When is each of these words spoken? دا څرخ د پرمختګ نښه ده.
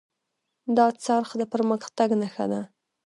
دا 0.77 0.85
څرخ 1.03 1.29
د 1.39 1.41
پرمختګ 1.53 2.09
نښه 2.21 2.45
ده. 2.51 2.61